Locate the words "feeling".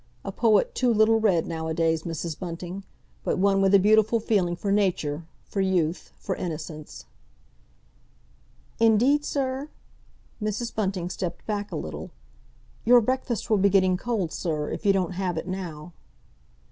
4.19-4.55